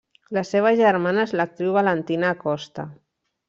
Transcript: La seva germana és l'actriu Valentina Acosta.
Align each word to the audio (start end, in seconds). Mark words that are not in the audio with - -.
La 0.37 0.43
seva 0.51 0.71
germana 0.79 1.27
és 1.29 1.35
l'actriu 1.41 1.77
Valentina 1.77 2.33
Acosta. 2.37 2.91